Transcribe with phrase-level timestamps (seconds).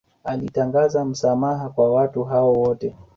[0.23, 2.95] Alitangaza msamaha kwa watu hao wote